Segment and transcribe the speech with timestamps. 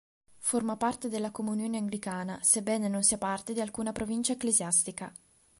[0.39, 5.13] Forma parte della Comunione anglicana, sebbene non sia parte di alcuna provincia ecclesiastica.